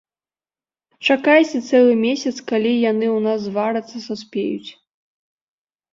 Чакайце 1.07 1.59
цэлы 1.69 1.93
месяц, 2.07 2.35
калі 2.53 2.71
яны 2.91 3.07
ў 3.17 3.19
нас 3.27 3.39
зварацца-саспеюць. 3.47 4.69